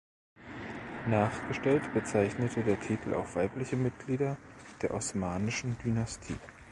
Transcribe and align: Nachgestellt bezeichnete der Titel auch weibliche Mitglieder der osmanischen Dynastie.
Nachgestellt 1.07 1.93
bezeichnete 1.93 2.63
der 2.63 2.79
Titel 2.79 3.13
auch 3.13 3.35
weibliche 3.35 3.75
Mitglieder 3.77 4.35
der 4.81 4.95
osmanischen 4.95 5.77
Dynastie. 5.77 6.39